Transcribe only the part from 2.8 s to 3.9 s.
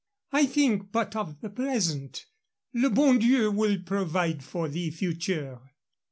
bon Dieu will